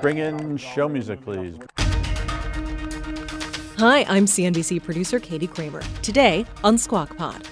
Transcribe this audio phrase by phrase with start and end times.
[0.00, 1.56] Bring in show music, please.
[3.76, 5.82] Hi, I'm CNBC producer Katie Kramer.
[6.02, 7.46] Today on Squawk Pod.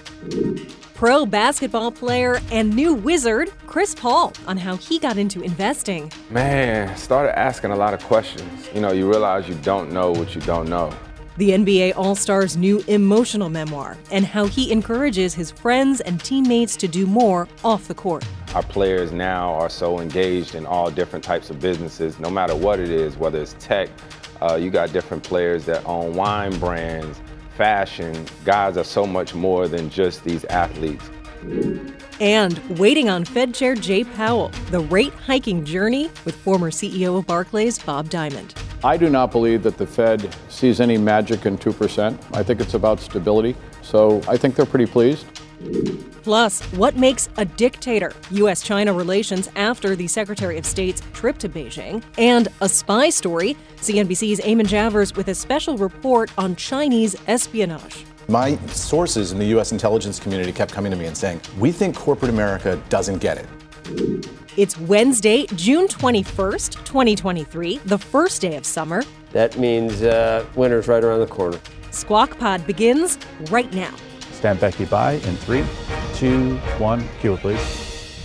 [0.95, 6.11] Pro basketball player and new wizard, Chris Paul, on how he got into investing.
[6.29, 8.69] Man, started asking a lot of questions.
[8.73, 10.91] You know, you realize you don't know what you don't know.
[11.39, 16.75] The NBA All Star's new emotional memoir, and how he encourages his friends and teammates
[16.75, 18.25] to do more off the court.
[18.53, 22.81] Our players now are so engaged in all different types of businesses, no matter what
[22.81, 23.87] it is, whether it's tech,
[24.41, 27.21] uh, you got different players that own wine brands,
[27.55, 28.25] fashion.
[28.43, 31.09] Guys are so much more than just these athletes.
[32.19, 37.25] And waiting on Fed Chair Jay Powell, the rate hiking journey with former CEO of
[37.25, 38.55] Barclays, Bob Diamond.
[38.83, 42.17] I do not believe that the Fed sees any magic in 2%.
[42.33, 43.55] I think it's about stability.
[43.81, 45.25] So I think they're pretty pleased.
[46.23, 48.13] Plus, what makes a dictator?
[48.31, 48.61] U.S.
[48.61, 52.01] China relations after the Secretary of State's trip to Beijing.
[52.17, 53.57] And a spy story.
[53.77, 58.05] CNBC's Eamon Javers with a special report on Chinese espionage.
[58.29, 59.71] My sources in the U.S.
[59.71, 64.29] intelligence community kept coming to me and saying, We think corporate America doesn't get it.
[64.59, 69.03] It's Wednesday, June 21st, 2023, the first day of summer.
[69.31, 71.57] That means uh, winter's right around the corner.
[71.91, 73.17] Squawk Pod begins
[73.51, 73.95] right now.
[74.33, 75.63] Stand Becky by in three,
[76.13, 77.07] two, one.
[77.21, 78.21] Cue it, please.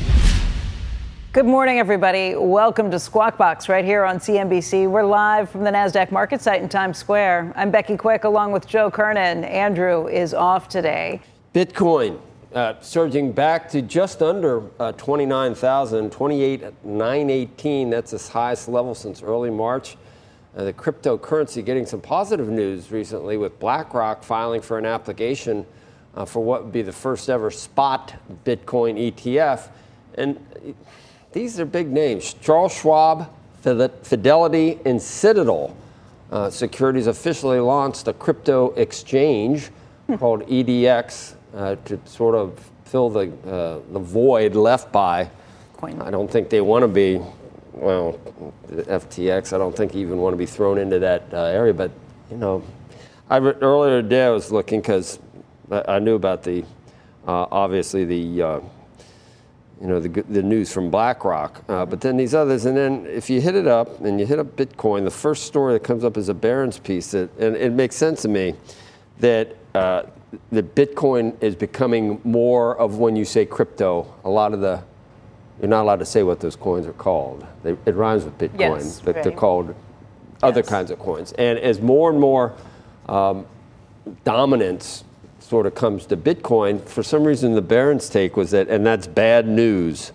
[1.32, 2.34] Good morning, everybody.
[2.34, 4.90] Welcome to Squawk Box right here on CNBC.
[4.90, 7.52] We're live from the NASDAQ market site in Times Square.
[7.54, 9.48] I'm Becky Quick along with Joe Kernen.
[9.48, 11.22] Andrew is off today.
[11.54, 12.18] Bitcoin
[12.54, 17.90] uh, surging back to just under uh, 29,000, 28,918.
[17.90, 19.96] That's its highest level since early March.
[20.56, 25.66] Uh, the cryptocurrency getting some positive news recently with BlackRock filing for an application
[26.14, 29.68] uh, for what would be the first ever spot Bitcoin ETF.
[30.14, 30.38] And
[31.32, 33.30] these are big names Charles Schwab,
[33.62, 35.76] Fidelity, and Citadel.
[36.30, 39.70] Uh, Securities officially launched a crypto exchange
[40.18, 45.30] called EDX uh, to sort of fill the, uh, the void left by.
[45.74, 46.00] Coin.
[46.02, 47.20] I don't think they want to be,
[47.72, 48.18] well,
[48.68, 51.74] FTX, I don't think even want to be thrown into that uh, area.
[51.74, 51.90] But,
[52.30, 52.62] you know,
[53.30, 55.18] I earlier today I was looking because
[55.70, 56.62] I, I knew about the,
[57.26, 58.60] uh, obviously, the uh,
[59.80, 62.64] you know, the, the news from BlackRock, uh, but then these others.
[62.64, 65.74] And then if you hit it up and you hit up Bitcoin, the first story
[65.74, 67.10] that comes up is a Barron's piece.
[67.10, 68.54] That, and it makes sense to me
[69.18, 70.04] that uh,
[70.50, 74.82] the Bitcoin is becoming more of when you say crypto, a lot of the,
[75.60, 77.46] you're not allowed to say what those coins are called.
[77.62, 79.74] They, it rhymes with Bitcoin, Yes, but they're called
[80.42, 80.68] other Yes.
[80.68, 81.32] kinds of coins.
[81.32, 82.52] And as more and more
[83.08, 83.46] um,
[84.24, 85.04] dominance
[85.40, 89.06] sort of comes to Bitcoin, for some reason the Barron's take was that, and that's
[89.06, 90.12] bad news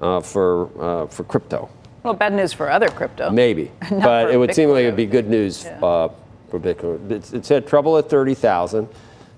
[0.00, 1.68] uh, for, uh, for crypto.
[2.02, 3.30] Well, bad news for other crypto.
[3.30, 5.84] Maybe, but it would seem like it'd be good news Yeah.
[5.84, 6.08] uh,
[6.50, 7.10] for Bitcoin.
[7.10, 8.88] It's, it's had trouble at 30,000.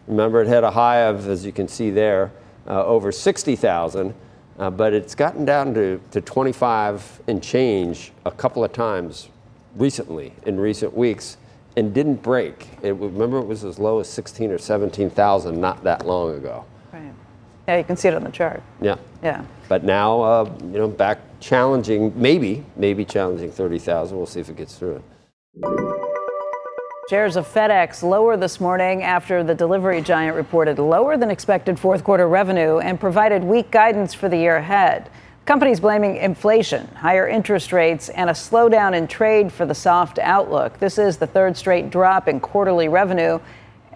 [0.06, 2.30] Remember, it had a high of, as you can see there,
[2.66, 4.14] uh, over 60,000,
[4.58, 9.28] uh, but it's gotten down to, to 25 and change a couple of times
[9.76, 11.36] recently, in recent weeks,
[11.76, 12.68] and didn't break.
[12.82, 16.64] It, remember, it was as low as 16 or 17,000 not that long ago.
[16.92, 17.12] Right.
[17.68, 18.62] Yeah, you can see it on the chart.
[18.80, 18.96] Yeah.
[19.22, 19.44] Yeah.
[19.68, 24.16] But now, uh, you know, back challenging, maybe, maybe challenging 30,000.
[24.16, 25.95] We'll see if it gets through it.
[27.08, 32.02] Shares of FedEx lower this morning after the delivery giant reported lower than expected fourth
[32.02, 35.08] quarter revenue and provided weak guidance for the year ahead.
[35.44, 40.80] Companies blaming inflation, higher interest rates, and a slowdown in trade for the soft outlook.
[40.80, 43.38] This is the third straight drop in quarterly revenue.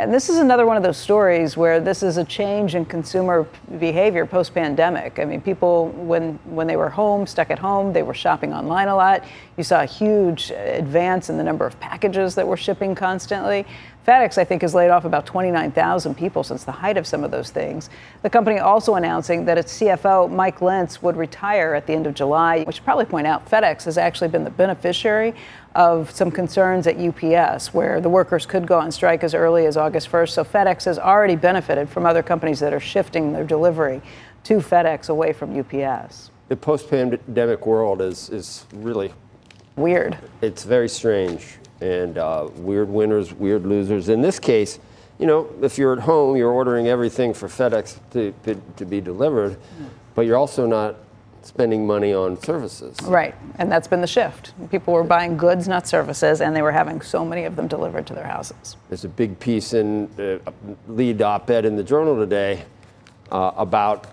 [0.00, 3.46] And this is another one of those stories where this is a change in consumer
[3.78, 5.18] behavior post pandemic.
[5.18, 8.88] I mean, people, when, when they were home, stuck at home, they were shopping online
[8.88, 9.22] a lot.
[9.58, 13.66] You saw a huge advance in the number of packages that were shipping constantly.
[14.06, 17.30] FedEx, I think, has laid off about 29,000 people since the height of some of
[17.30, 17.90] those things.
[18.22, 22.14] The company also announcing that its CFO, Mike Lenz, would retire at the end of
[22.14, 22.64] July.
[22.66, 25.34] We should probably point out FedEx has actually been the beneficiary
[25.74, 29.76] of some concerns at UPS, where the workers could go on strike as early as
[29.76, 30.30] August 1st.
[30.30, 34.00] So FedEx has already benefited from other companies that are shifting their delivery
[34.44, 36.30] to FedEx away from UPS.
[36.48, 39.12] The post pandemic world is, is really
[39.76, 40.18] Weird.
[40.42, 44.08] It's very strange and uh, weird winners, weird losers.
[44.08, 44.78] In this case,
[45.18, 48.34] you know, if you're at home, you're ordering everything for FedEx to,
[48.76, 49.58] to be delivered,
[50.14, 50.96] but you're also not
[51.42, 52.96] spending money on services.
[53.02, 54.52] Right, and that's been the shift.
[54.70, 58.06] People were buying goods, not services, and they were having so many of them delivered
[58.08, 58.76] to their houses.
[58.88, 60.50] There's a big piece in uh,
[60.88, 62.64] lead op-ed in the Journal today
[63.30, 64.06] uh, about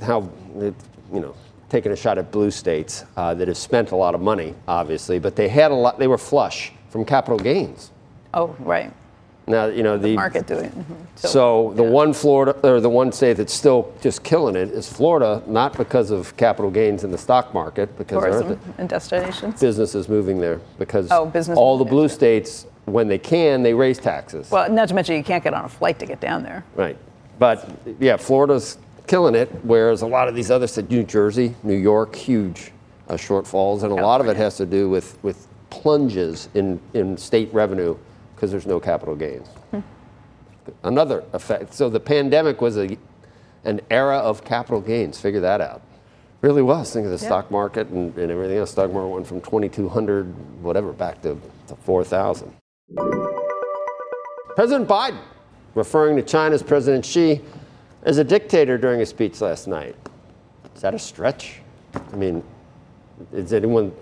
[0.00, 0.74] how, it,
[1.12, 1.34] you know,
[1.70, 5.18] taking a shot at blue states uh, that have spent a lot of money, obviously,
[5.18, 5.98] but they had a lot.
[5.98, 7.92] They were flush from capital gains.
[8.34, 8.92] Oh, right.
[9.46, 10.70] Now you know the, the market doing.
[10.70, 10.94] Mm-hmm.
[11.16, 11.90] So, so, the yeah.
[11.90, 16.10] one Florida or the one state that's still just killing it is Florida, not because
[16.10, 19.60] of capital gains in the stock market, because tourism and destinations.
[19.60, 23.74] Business is moving there because oh, business all the blue states, when they can, they
[23.74, 24.50] raise taxes.
[24.50, 26.64] Well, not to mention you can't get on a flight to get down there.
[26.76, 26.98] Right,
[27.40, 27.68] but
[27.98, 28.78] yeah, Florida's
[29.10, 32.70] killing it, whereas a lot of these other states, New Jersey, New York, huge
[33.08, 37.16] uh, shortfalls, and a lot of it has to do with with plunges in in
[37.16, 37.96] state revenue
[38.34, 39.48] because there's no capital gains.
[39.72, 39.80] Hmm.
[40.84, 41.74] Another effect.
[41.74, 42.96] So the pandemic was a,
[43.64, 45.20] an era of capital gains.
[45.20, 45.82] Figure that out.
[46.40, 46.92] Really was.
[46.92, 47.28] Think of the yeah.
[47.28, 48.70] stock market and, and everything else.
[48.70, 52.54] Stock market went from 2,200, whatever, back to, to 4,000.
[54.54, 55.20] President Biden,
[55.74, 57.42] referring to China's President Xi
[58.02, 59.96] as a dictator during a speech last night.
[60.74, 61.60] Is that a stretch?
[61.94, 62.42] I mean,
[63.32, 63.92] does anyone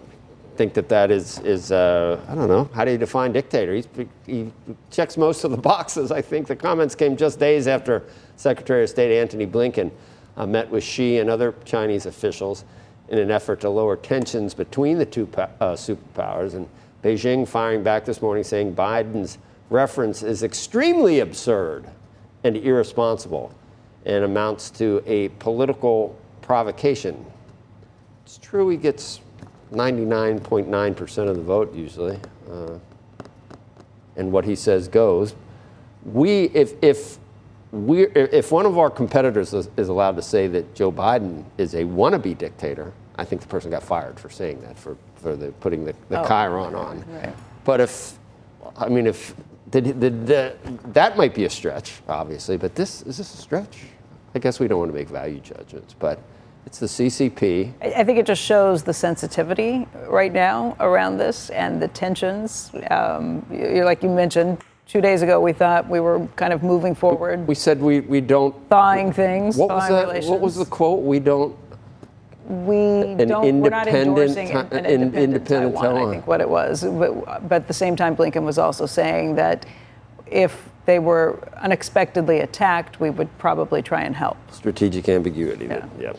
[0.57, 3.75] think that that is, is uh, I don't know, how do you define dictator?
[3.75, 3.89] He's,
[4.27, 4.53] he
[4.91, 6.11] checks most of the boxes.
[6.11, 8.05] I think the comments came just days after
[8.37, 9.91] Secretary of State Antony Blinken
[10.37, 12.65] uh, met with Xi and other Chinese officials
[13.09, 16.55] in an effort to lower tensions between the two uh, superpowers.
[16.55, 16.69] And
[17.03, 19.39] Beijing firing back this morning saying Biden's
[19.71, 21.89] reference is extremely absurd
[22.45, 23.55] and irresponsible
[24.05, 27.25] and amounts to a political provocation.
[28.25, 29.21] It's true he gets
[29.73, 32.19] 99.9% of the vote usually,
[32.51, 32.79] uh,
[34.17, 35.35] and what he says goes.
[36.05, 37.19] We, if, if,
[37.71, 41.75] we if one of our competitors is, is, allowed to say that Joe Biden is
[41.75, 45.53] a wannabe dictator, I think the person got fired for saying that, for, for the,
[45.53, 47.05] putting the, the oh, chyron on.
[47.09, 47.35] Right.
[47.65, 48.19] But if,
[48.77, 49.35] I mean, if,
[49.71, 50.57] the, the, the,
[50.93, 53.79] that might be a stretch, obviously, but this, is this a stretch?
[54.35, 56.21] I guess we don't want to make value judgments, but
[56.67, 57.73] it's the CCP.
[57.81, 62.71] I think it just shows the sensitivity right now around this and the tensions.
[62.91, 66.95] Um, you, like you mentioned, two days ago we thought we were kind of moving
[66.95, 67.47] forward.
[67.47, 68.55] We said we, we don't.
[68.69, 69.57] Thawing things.
[69.57, 70.09] What thawing was that?
[70.09, 70.31] Relations.
[70.31, 71.03] What was the quote?
[71.03, 71.57] We don't.
[72.49, 73.61] We an don't.
[73.61, 76.09] We're not endorsing an, an independent, independent Taiwan, Taiwan.
[76.09, 76.83] I think what it was.
[76.83, 79.67] But, but at the same time, Blinken was also saying that
[80.27, 84.39] if they were unexpectedly attacked, we would probably try and help.
[84.51, 85.67] Strategic ambiguity.
[85.67, 85.87] Yeah.
[85.99, 86.13] yeah.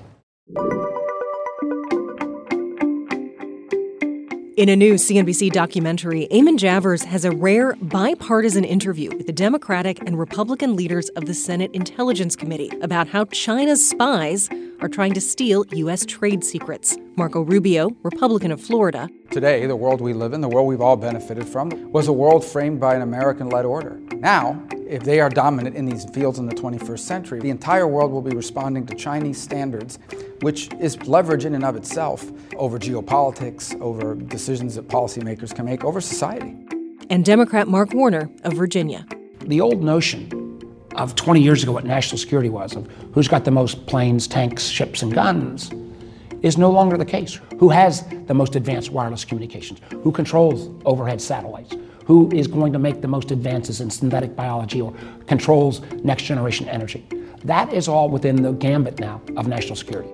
[4.56, 10.00] In a new CNBC documentary, Eamon Javers has a rare bipartisan interview with the Democratic
[10.06, 14.50] and Republican leaders of the Senate Intelligence Committee about how China's spies
[14.82, 16.06] are trying to steal U.S.
[16.06, 16.98] trade secrets.
[17.16, 19.10] Marco Rubio, Republican of Florida.
[19.32, 22.46] Today, the world we live in, the world we've all benefited from, was a world
[22.46, 24.00] framed by an American led order.
[24.16, 28.12] Now, if they are dominant in these fields in the 21st century, the entire world
[28.12, 30.00] will be responding to Chinese standards,
[30.42, 35.84] which is leverage in and of itself over geopolitics, over decisions that policymakers can make,
[35.84, 36.56] over society.
[37.10, 39.06] And Democrat Mark Warner of Virginia.
[39.42, 40.39] The old notion
[40.96, 44.68] of 20 years ago what national security was, of who's got the most planes, tanks,
[44.68, 45.72] ships, and guns,
[46.42, 47.40] is no longer the case.
[47.60, 49.80] Who has the most advanced wireless communications?
[50.04, 51.76] Who controls overhead satellites?
[52.10, 54.92] who is going to make the most advances in synthetic biology or
[55.28, 57.08] controls next generation energy.
[57.44, 60.10] That is all within the gambit now of national security.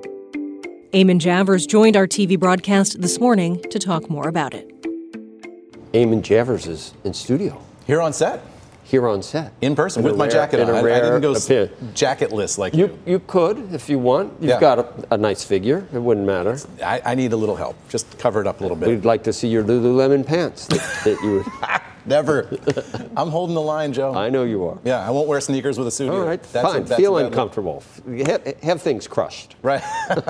[0.91, 4.70] Eamon Javers joined our TV broadcast this morning to talk more about it.
[5.94, 7.62] Eamon Javers is in studio.
[7.88, 8.44] Here on set
[8.86, 9.51] here on set.
[9.62, 10.70] In person with my jacket on.
[10.70, 12.86] I, I, didn't go jacketless like you.
[12.86, 14.34] You, you could if you want.
[14.39, 14.60] You've yeah.
[14.60, 15.88] got a, a, nice figure.
[15.92, 16.58] It wouldn't matter.
[16.84, 17.75] I, I, need a little help.
[17.89, 18.88] Just cover it up a little bit.
[18.88, 21.82] We'd like to see your Lululemon pants that, that you would.
[22.06, 22.48] Never.
[23.18, 24.13] I'm holding the line, Joe.
[24.13, 24.77] I know you are.
[24.84, 26.12] Yeah, I won't wear sneakers with a suit.
[26.12, 26.84] All right, that's fine.
[26.84, 27.84] A, Feel uncomfortable.
[28.27, 29.56] Have, have, things crushed.
[29.63, 29.82] Right.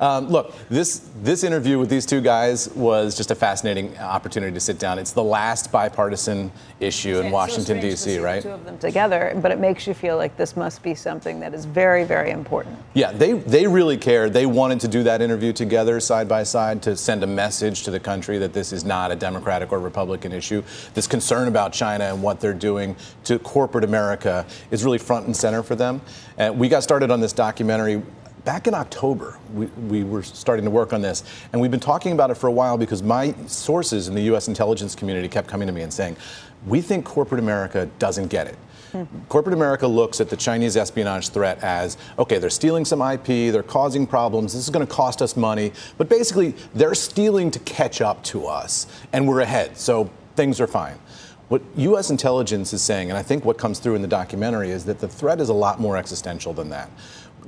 [0.00, 4.60] Um, look, this this interview with these two guys was just a fascinating opportunity to
[4.60, 4.98] sit down.
[4.98, 8.18] It's the last bipartisan issue in Washington so D.C.
[8.18, 8.42] Right?
[8.42, 11.52] two of them together, but it makes you feel like this must be something that
[11.52, 12.78] is very, very important.
[12.94, 14.32] Yeah, they they really cared.
[14.32, 17.90] They wanted to do that interview together, side by side, to send a message to
[17.90, 20.62] the country that this is not a Democratic or Republican issue.
[20.94, 25.36] This concern about China and what they're doing to corporate America is really front and
[25.36, 26.00] center for them.
[26.36, 28.02] And we got started on this documentary
[28.48, 32.12] back in October, we, we were starting to work on this, and we've been talking
[32.12, 34.48] about it for a while because my sources in the U.S.
[34.48, 36.16] intelligence community kept coming to me and saying,
[36.66, 38.56] we think corporate America doesn't get it.
[38.92, 39.02] Hmm.
[39.28, 43.62] Corporate America looks at the Chinese espionage threat as okay, they're stealing some IP, they're
[43.62, 48.00] causing problems, this is going to cost us money, but basically they're stealing to catch
[48.00, 50.98] up to us, and we're ahead, so things are fine.
[51.48, 52.08] What U.S.
[52.10, 55.08] intelligence is saying, and I think what comes through in the documentary, is that the
[55.08, 56.90] threat is a lot more existential than that.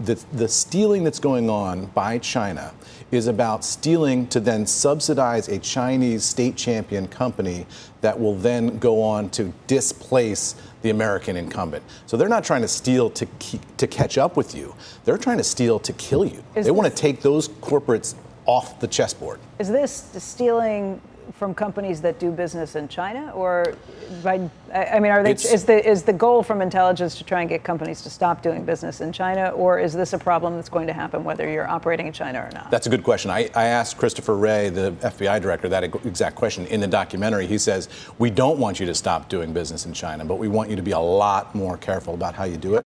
[0.01, 2.73] The, the stealing that's going on by China
[3.11, 7.67] is about stealing to then subsidize a Chinese state champion company
[8.01, 11.85] that will then go on to displace the American incumbent.
[12.07, 15.39] So they're not trying to steal to, keep, to catch up with you, they're trying
[15.39, 16.43] to steal to kill you.
[16.55, 18.15] Is they want to take those corporates
[18.47, 19.39] off the chessboard.
[19.59, 21.01] Is this stealing
[21.33, 23.75] from companies that do business in China, or
[24.23, 24.49] by?
[24.73, 25.31] I I mean, are they?
[25.33, 28.43] It's- Is the is the goal from intelligence to try and get companies to stop
[28.43, 31.69] doing business in China, or is this a problem that's going to happen whether you're
[31.69, 32.71] operating in China or not?
[32.71, 33.31] That's a good question.
[33.31, 37.47] I, I asked Christopher Wray, the FBI director, that exact question in the documentary.
[37.47, 40.71] He says, We don't want you to stop doing business in China, but we want
[40.71, 42.85] you to be a lot more careful about how you do it.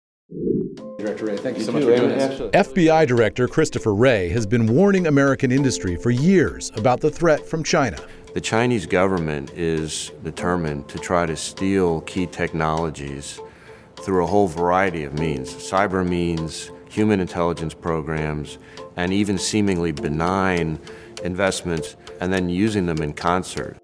[0.98, 2.40] Director Wray, thank you so much for doing this.
[2.54, 7.64] FBI Director Christopher Wray has been warning American industry for years about the threat from
[7.64, 7.98] China.
[8.34, 13.38] The Chinese government is determined to try to steal key technologies
[14.00, 18.56] through a whole variety of means cyber means, human intelligence programs,
[18.96, 20.78] and even seemingly benign
[21.22, 23.76] investments, and then using them in concert.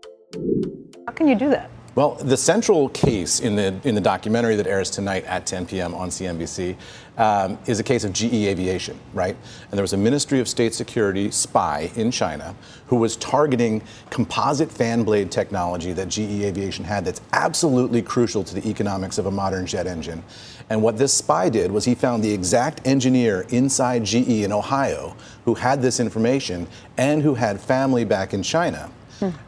[1.06, 1.70] How can you do that?
[1.94, 5.94] Well, the central case in the in the documentary that airs tonight at 10 p.m.
[5.94, 6.76] on CNBC
[7.18, 9.36] um, is a case of GE Aviation, right?
[9.70, 12.54] And there was a Ministry of State Security spy in China
[12.86, 18.54] who was targeting composite fan blade technology that GE Aviation had that's absolutely crucial to
[18.54, 20.22] the economics of a modern jet engine.
[20.70, 25.16] And what this spy did was he found the exact engineer inside GE in Ohio
[25.44, 28.90] who had this information and who had family back in China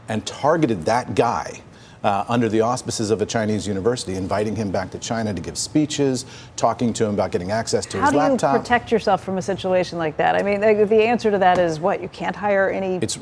[0.08, 1.62] and targeted that guy
[2.02, 5.58] uh, under the auspices of a Chinese university, inviting him back to China to give
[5.58, 6.24] speeches,
[6.56, 8.40] talking to him about getting access to How his laptop.
[8.40, 10.34] How do you protect yourself from a situation like that?
[10.34, 12.00] I mean, the, the answer to that is what?
[12.00, 13.18] You can't hire any It's-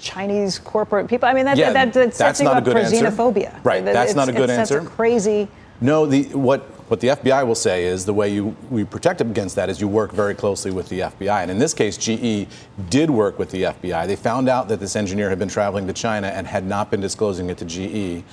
[0.00, 1.28] Chinese corporate people.
[1.28, 3.04] I mean, that, Yeah, that, that sets that's you not a up good for answer.
[3.06, 3.58] xenophobia.
[3.64, 4.78] Right, that's it's- not a good it sets answer.
[4.78, 5.48] A crazy.
[5.80, 9.56] No, the what what the FBI will say is the way you we protect against
[9.56, 11.42] that is you work very closely with the FBI.
[11.42, 12.48] And in this case, GE
[12.88, 14.06] did work with the FBI.
[14.06, 17.00] They found out that this engineer had been traveling to China and had not been
[17.00, 18.24] disclosing it to GE.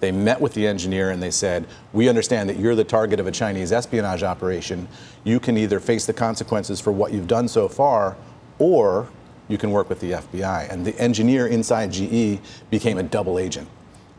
[0.00, 3.26] They met with the engineer and they said, "We understand that you're the target of
[3.26, 4.88] a Chinese espionage operation.
[5.24, 8.16] You can either face the consequences for what you've done so far,
[8.58, 9.08] or
[9.48, 13.68] you can work with the FBI." And the engineer inside GE became a double agent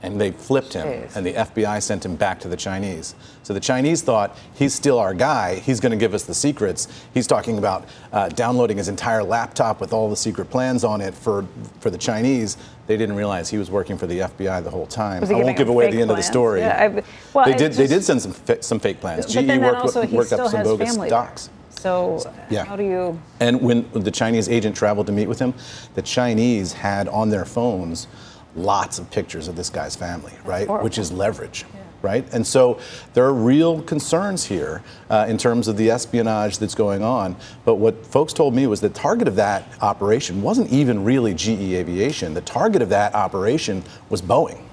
[0.03, 1.15] and they flipped him, Jeez.
[1.15, 3.15] and the FBI sent him back to the Chinese.
[3.41, 5.55] So the Chinese thought he's still our guy.
[5.55, 6.88] He's going to give us the secrets.
[7.13, 11.13] He's talking about uh, downloading his entire laptop with all the secret plans on it
[11.13, 11.48] for
[11.79, 12.57] for the Chinese.
[12.86, 15.24] They didn't realize he was working for the FBI the whole time.
[15.24, 16.60] I won't give away the end of the story.
[16.60, 17.74] Yeah, I- well, they did.
[17.74, 19.25] they did send some some fake plans.
[19.25, 21.48] GE worked, also worked up some bogus docs.
[21.48, 21.53] there.
[21.81, 22.63] So Yeah.
[22.65, 23.19] how do you?
[23.39, 25.53] And when the Chinese agent traveled to meet with him,
[25.95, 28.07] the Chinese had on their phones
[28.55, 30.67] lots of pictures of this guy's family, right?
[30.83, 31.65] Which is leverage,
[32.01, 32.25] right?
[32.33, 32.79] And so
[33.13, 37.36] there are real concerns here uh, in terms of the espionage that's going on.
[37.65, 41.50] But what folks told me was the target of that operation wasn't even really GE
[41.50, 42.33] Aviation.
[42.33, 44.63] The target of that operation was Boeing.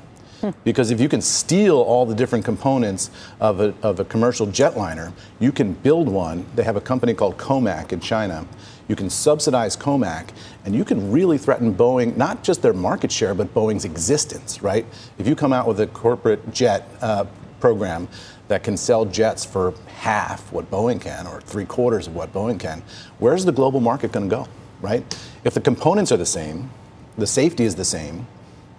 [0.64, 3.10] Because if you can steal all the different components
[3.40, 6.46] of a, of a commercial jetliner, you can build one.
[6.54, 8.46] They have a company called Comac in China.
[8.90, 10.30] You can subsidize Comac,
[10.64, 14.84] and you can really threaten Boeing, not just their market share, but Boeing's existence, right?
[15.16, 17.26] If you come out with a corporate jet uh,
[17.60, 18.08] program
[18.48, 22.58] that can sell jets for half what Boeing can, or three quarters of what Boeing
[22.58, 22.82] can,
[23.20, 24.48] where's the global market going to go,
[24.80, 25.04] right?
[25.44, 26.68] If the components are the same,
[27.16, 28.26] the safety is the same,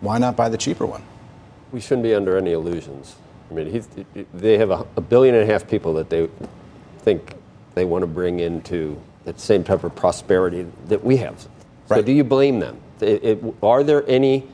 [0.02, 1.04] why not buy the cheaper one?
[1.72, 3.16] We shouldn't be under any illusions.
[3.50, 3.86] I mean,
[4.34, 6.28] they have a, a billion and a half people that they
[6.98, 7.36] think
[7.76, 11.40] they want to bring into the same type of prosperity that we have.
[11.42, 11.50] So
[11.90, 12.06] Right.
[12.06, 12.78] do you blame them?
[13.02, 14.48] It- it- are there any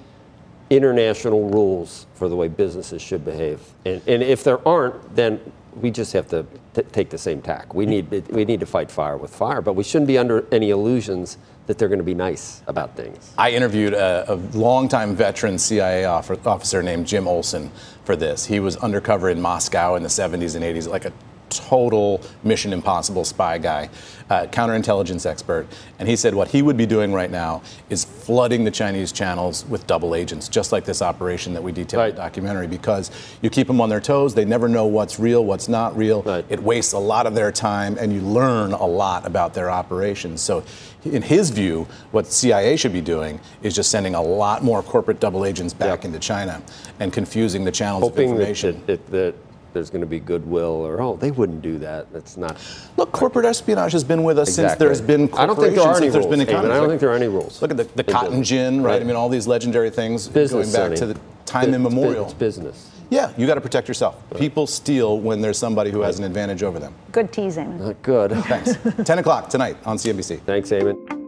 [0.69, 3.59] international rules for the way businesses should behave?
[3.86, 5.39] And, and if there aren't, then
[5.79, 7.74] we just have to t- take the same tack.
[7.74, 10.71] We need, we need to fight fire with fire, but we shouldn't be under any
[10.71, 13.31] illusions that they're going to be nice about things.
[13.38, 17.71] I interviewed a, a longtime veteran CIA officer named Jim Olson
[18.05, 18.45] for this.
[18.45, 21.12] He was undercover in Moscow in the 70s and 80s, like a
[21.60, 23.90] total Mission Impossible spy guy,
[24.30, 25.68] uh, counterintelligence expert,
[26.00, 29.66] and he said what he would be doing right now is flooding the Chinese channels
[29.66, 33.10] with double agents, just like this operation that we detailed in the documentary, because
[33.42, 34.36] you keep them on their toes.
[34.36, 36.28] They never know what's real, what's not real.
[36.50, 40.42] It wastes a lot of their time, and you learn a lot about their operations.
[40.42, 40.64] So,
[41.06, 45.20] in his view, what CIA should be doing is just sending a lot more corporate
[45.20, 46.62] double agents back into China
[47.00, 48.84] and confusing the channels Hoping of that, information.
[48.88, 49.36] that, that
[49.77, 52.12] there's going to be goodwill, or oh, they wouldn't do that.
[52.12, 52.57] That's not.
[52.98, 55.39] Look, corporate espionage has been with us since there's been corporations.
[55.39, 56.72] I don't think there are any since there's been rules, Eamon.
[56.72, 57.62] I don't think there are any rules.
[57.62, 58.50] Look at the, the in cotton business.
[58.50, 58.93] gin, right?
[58.93, 59.01] Right.
[59.01, 61.13] I mean, all these legendary things Business, going back Sonny.
[61.13, 62.25] to the time It's- immemorial.
[62.25, 62.91] It's business.
[63.10, 64.22] Yeah, you got to protect yourself.
[64.38, 66.93] People steal when there's somebody who has an advantage over them.
[67.13, 67.77] Good teasing.
[67.79, 68.31] Not good.
[68.31, 68.75] Thanks.
[69.05, 70.41] 10 o'clock tonight on CNBC.
[70.41, 71.26] Thanks, Eamon.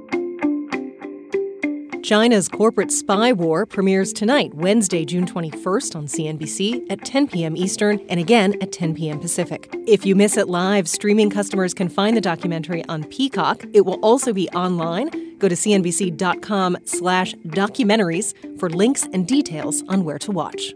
[2.10, 7.56] China's corporate spy war premieres tonight, Wednesday, June 21st on CNBC at 10 p.m.
[7.56, 9.20] Eastern and again at 10 p.m.
[9.20, 9.72] Pacific.
[9.86, 13.64] If you miss it live, streaming customers can find the documentary on Peacock.
[13.74, 15.38] It will also be online.
[15.38, 20.74] Go to cnbc.com slash documentaries for links and details on where to watch.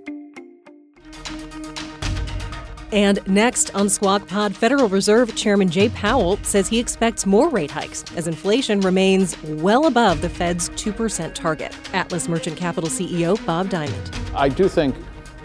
[2.94, 7.72] And next on Squawk Pod, Federal Reserve Chairman Jay Powell says he expects more rate
[7.72, 11.76] hikes as inflation remains well above the Fed's 2% target.
[11.96, 14.16] Atlas Merchant Capital CEO Bob Diamond.
[14.36, 14.96] I do think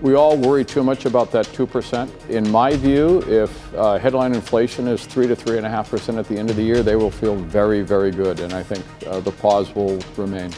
[0.03, 2.29] we all worry too much about that 2%.
[2.29, 6.57] In my view, if uh, headline inflation is 3 to 3.5% at the end of
[6.57, 8.41] the year, they will feel very, very good.
[8.41, 10.53] And I think uh, the pause will remain.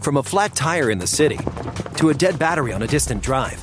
[0.00, 1.38] From a flat tire in the city
[1.96, 3.62] to a dead battery on a distant drive,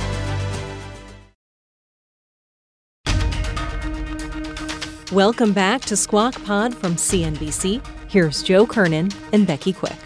[5.11, 7.85] Welcome back to Squawk Pod from CNBC.
[8.07, 9.97] Here's Joe Kernen and Becky Quick.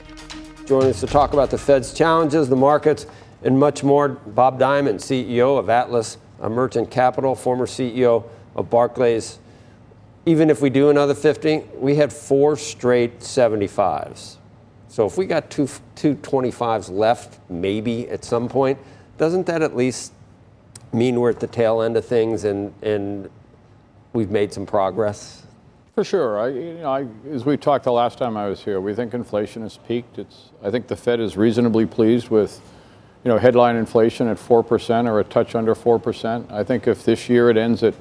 [0.66, 3.06] Joining us to talk about the Fed's challenges, the markets,
[3.44, 8.24] and much more, Bob Diamond, CEO of Atlas Merchant Capital, former CEO
[8.56, 9.38] of Barclays.
[10.26, 14.38] Even if we do another 50, we had four straight 75s.
[14.88, 18.80] So if we got two, two 25s left, maybe at some point,
[19.20, 20.14] doesn't that at least
[20.92, 23.30] mean we're at the tail end of things and, and
[24.16, 25.44] we've made some progress?
[25.94, 26.40] For sure.
[26.40, 29.14] I, you know, I, as we talked the last time I was here, we think
[29.14, 30.18] inflation has peaked.
[30.18, 32.60] It's, I think the Fed is reasonably pleased with,
[33.24, 36.52] you know, headline inflation at 4% or a touch under 4%.
[36.52, 37.94] I think if this year it ends at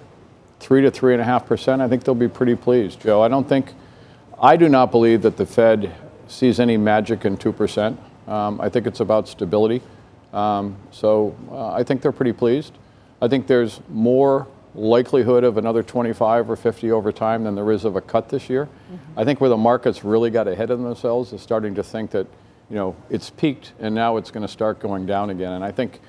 [0.60, 3.00] 3 to 3.5%, I think they'll be pretty pleased.
[3.00, 3.72] Joe, I don't think,
[4.40, 5.94] I do not believe that the Fed
[6.26, 7.96] sees any magic in 2%.
[8.28, 9.82] Um, I think it's about stability.
[10.32, 12.72] Um, so uh, I think they're pretty pleased.
[13.20, 17.84] I think there's more likelihood of another 25 or 50 over time than there is
[17.84, 18.68] of a cut this year.
[19.16, 22.26] I think where the markets really got ahead of themselves is starting to think that,
[22.68, 25.52] you know, it's peaked and now it's going to start going down again.
[25.52, 26.00] And I think,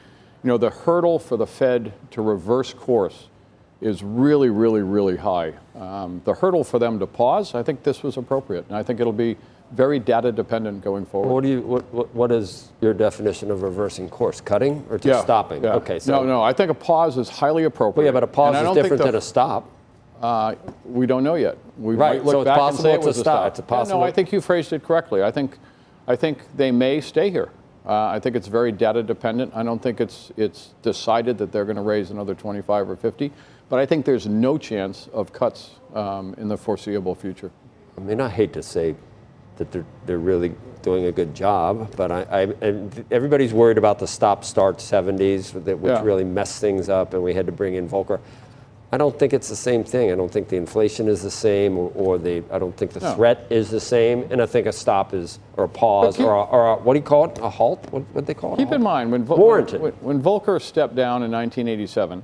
[0.43, 3.27] you know, the hurdle for the Fed to reverse course
[3.81, 5.53] is really, really, really high.
[5.75, 8.65] Um, the hurdle for them to pause, I think this was appropriate.
[8.67, 9.37] And I think it'll be
[9.71, 11.29] very data dependent going forward.
[11.29, 11.61] What do you?
[11.61, 14.41] What, what, is your definition of reversing course?
[14.41, 15.63] Cutting or just stopping?
[15.63, 15.75] yeah.
[15.75, 16.41] Okay, so no, no.
[16.43, 17.97] I think a pause is highly appropriate.
[17.97, 19.69] Well, yeah, but a pause And is different the- than a stop.
[20.21, 21.57] Uh, we don't know yet.
[21.77, 23.55] We Right, might look so it's back possible and say it was a stop.
[23.55, 23.81] stop.
[23.81, 25.21] It's a Yeah, no, I think you phrased it correctly.
[25.21, 25.57] I think,
[26.07, 27.49] I think they may stay here.
[27.85, 29.51] Uh, I think it's very data dependent.
[29.53, 33.31] I don't think it's it's decided that they're going to raise another 25 or 50,
[33.69, 37.51] but I think there's no chance of cuts um, in the foreseeable future.
[37.97, 38.95] I mean, I hate to say
[39.57, 43.97] that they're, they're really doing a good job, but I, I and everybody's worried about
[43.99, 46.03] the stop-start 70s, that, which Yeah.
[46.03, 48.19] really messed things up, and we had to bring in Volcker.
[48.91, 50.11] I don't think it's the same thing.
[50.11, 52.99] I don't think the inflation is the same, or, or the I don't think the
[52.99, 53.15] No.
[53.15, 56.33] threat is the same, and I think a stop is or a pause keep- or,
[56.35, 57.39] a, or a, what do you call it?
[57.39, 57.85] A halt?
[57.91, 58.57] What what they call it?
[58.57, 59.81] Keep in mind when Vol- Warranted.
[59.81, 62.23] When, when Volcker stepped down in 1987,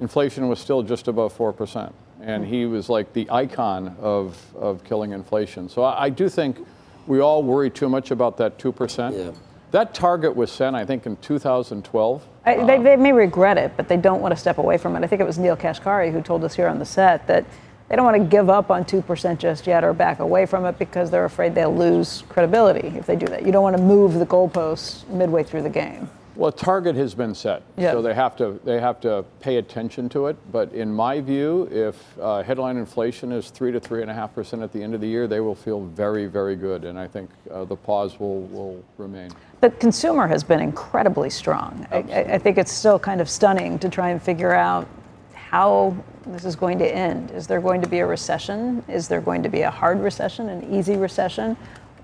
[0.00, 4.84] inflation was still just above four percent, and he was like the icon of, of
[4.84, 5.68] killing inflation.
[5.68, 6.64] So I, I do think
[7.06, 9.34] we all worry too much about that 2%.
[9.72, 12.28] That target was set, I think, in 2012.
[12.44, 14.94] I, they, um, they may regret it, but they don't want to step away from
[14.96, 15.02] it.
[15.02, 17.44] I think it was Neel Kashkari who told us here on the set that
[17.88, 20.78] they don't want to give up on 2% just yet or back away from it
[20.78, 23.44] because they're afraid they'll lose credibility if they do that.
[23.44, 26.08] You don't want to move the goalposts midway through the game.
[26.34, 27.92] Well, a target has been set, Yeah.
[27.92, 30.36] so they have to they have to pay attention to it.
[30.50, 34.34] But in my view, if uh, headline inflation is three to three and a half
[34.34, 37.06] percent at the end of the year, they will feel very, very good, and I
[37.06, 39.30] think uh, the pause will will remain.
[39.60, 41.86] The consumer has been incredibly strong.
[41.90, 44.86] I, I I think it's still kind of stunning to try and figure out
[45.34, 45.94] how
[46.26, 47.30] this is going to end.
[47.32, 48.82] Is there going to be a recession?
[48.88, 51.56] Is there going to be a hard recession, an easy recession?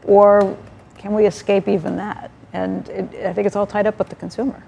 [0.05, 0.57] Or
[0.99, 2.31] can we escape even that?
[2.53, 4.63] And it, I think it's all tied up with the consumer.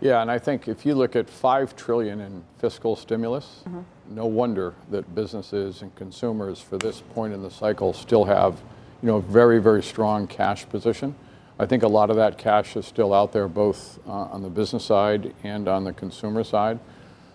[0.00, 3.62] Yeah, and I think if you look at five trillion in fiscal stimulus,
[4.10, 8.60] no wonder that businesses and consumers for this point in the cycle still have,
[9.02, 11.14] you know, a very, very strong cash position.
[11.58, 14.50] I think a lot of that cash is still out there, both uh, on the
[14.50, 16.80] business side and on the consumer side.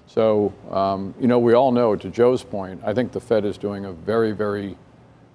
[0.07, 3.57] So, um, you know, we all know, to Joe's point, I think the Fed is
[3.57, 4.77] doing a very, very,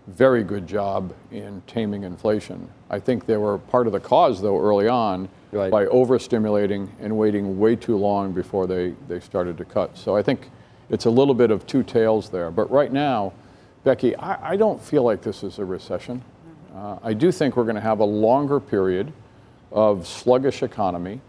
[0.07, 2.69] very good job in taming inflation.
[2.95, 5.29] I think they were part of the cause, though, early on
[5.71, 9.99] by overstimulating and waiting way too long before they, they started to cut.
[9.99, 10.49] So I think
[10.91, 12.53] it's a little bit of two tails there.
[12.53, 13.33] But right now,
[13.83, 16.23] Becky, I, I don't feel like this is a recession.
[16.73, 19.13] Uh, I do think we're going to have a longer period
[19.73, 21.21] of sluggish economy.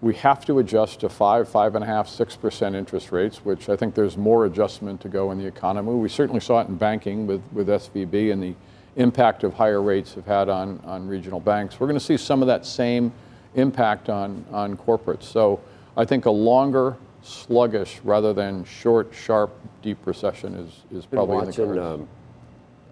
[0.00, 3.68] We have to adjust to five, five and a half, six percent interest rates, which
[3.68, 5.92] I think there's more adjustment to go in the economy.
[5.92, 8.54] We certainly saw it in banking with, with SVB and the
[8.96, 11.80] impact of higher rates have had on, on regional banks.
[11.80, 13.12] We're going to see some of that same
[13.54, 15.24] impact on, on corporates.
[15.24, 15.60] So
[15.96, 19.50] I think a longer, sluggish rather than short, sharp,
[19.82, 21.78] deep recession is, is Been probably in the cards.
[21.78, 22.08] um,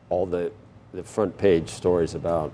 [0.09, 0.53] all the,
[0.93, 2.53] the front page stories about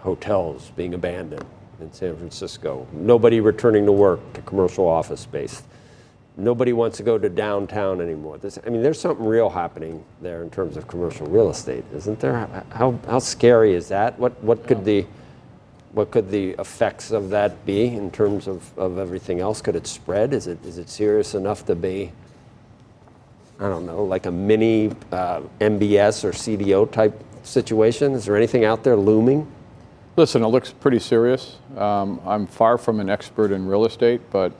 [0.00, 1.44] hotels being abandoned
[1.80, 2.86] in San Francisco.
[2.92, 5.62] Nobody returning to work to commercial office space.
[6.36, 8.38] Nobody wants to go to downtown anymore.
[8.38, 12.20] This, I mean, there's something real happening there in terms of commercial real estate, isn't
[12.20, 12.48] there?
[12.70, 14.18] How, how scary is that?
[14.18, 15.06] What, what could the
[15.92, 19.60] what could the effects of that be in terms of, of everything else?
[19.60, 20.32] Could it spread?
[20.32, 22.12] Is it is it serious enough to be
[23.60, 28.12] I don't know, like a mini uh, MBS or CDO type situation?
[28.14, 29.46] Is there anything out there looming?
[30.16, 31.56] Listen, it looks pretty serious.
[31.76, 34.52] Um, I'm far from an expert in real estate, but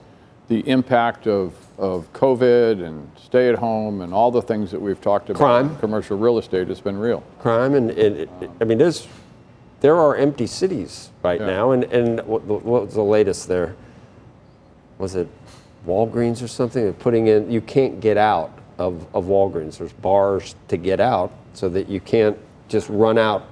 [0.50, 5.00] the impact of, of COVID and stay at home and all the things that we've
[5.00, 5.78] talked about Crime.
[5.78, 7.22] commercial real estate has been real.
[7.38, 8.28] Crime and, and it,
[8.60, 9.06] I mean, there's
[9.80, 11.46] there are empty cities right Yeah.
[11.46, 13.76] now, and and what, what was the latest there?
[14.98, 15.28] Was it
[15.86, 16.82] Walgreens or something?
[16.82, 19.78] They're putting in you can't get out of, of Walgreens.
[19.78, 22.36] There's bars to get out so that you can't
[22.68, 23.44] just run out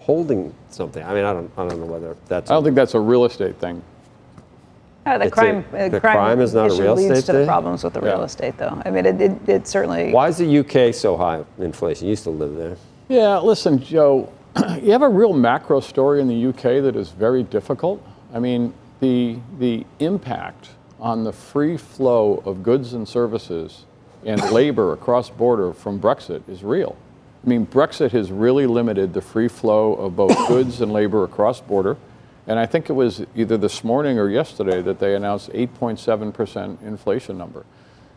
[0.00, 1.02] holding something.
[1.04, 3.24] I mean, I don't I don't know whether that's I don't think that's a real
[3.24, 3.82] estate thing.
[5.04, 7.10] Uh, the It's a- crime, uh, the crime, crime is not a issue real leads
[7.10, 7.46] estate to the thing?
[7.48, 8.80] problems with the real estate, though.
[8.84, 10.12] I mean, it, it, it certainly.
[10.12, 12.06] Why is the UK so high inflation?
[12.06, 12.76] You used to live there.
[13.08, 14.32] Yeah, listen, Joe,
[14.80, 18.00] you have a real macro story in the UK that is very difficult.
[18.32, 23.86] I mean, the, the impact on the free flow of goods and services
[24.24, 26.96] and labor across border from Brexit is real.
[27.44, 31.60] I mean, Brexit has really limited the free flow of both goods and labor across
[31.60, 31.96] border.
[32.46, 37.38] And I think it was either this morning or yesterday that they announced 8.7% inflation
[37.38, 37.64] number.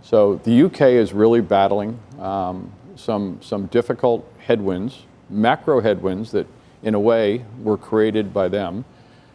[0.01, 6.47] So the UK is really battling um, some, some difficult headwinds, macro headwinds that,
[6.83, 8.85] in a way, were created by them.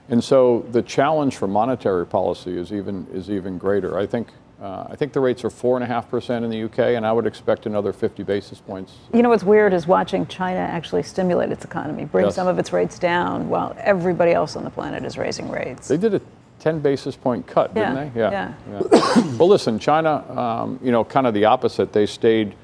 [0.09, 3.97] And so the challenge for monetary policy is even, is even greater.
[3.97, 4.29] I think,
[4.61, 7.93] uh, I think the rates are 4.5% in the UK, and I would expect another
[7.93, 8.93] 50 basis points.
[9.15, 12.35] You know what's weird is watching China actually stimulate its economy, bring Yes.
[12.35, 15.89] some of its rates down while everybody else on the planet is raising rates.
[15.89, 16.21] They did a
[16.59, 18.21] 10 basis point cut, didn't Yeah, they?
[18.21, 18.53] yeah.
[18.71, 19.37] yeah.
[19.39, 21.93] well, listen, China, um, you know, kind of the opposite.
[21.95, 22.55] They stayed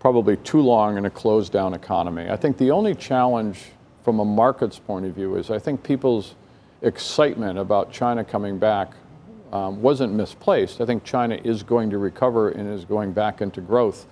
[0.00, 2.28] probably too long in a closed down economy.
[2.28, 3.62] I think the only challenge
[4.02, 6.34] from a market's point of view is I think people's
[6.82, 8.90] excitement about China coming back
[9.52, 10.80] um, wasn't misplaced.
[10.80, 14.06] I think China is going to recover and is going back into growth.